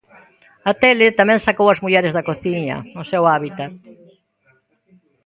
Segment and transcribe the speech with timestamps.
[0.69, 3.71] A tele tamén sacou as mulleres da cociña, o seu hábitat.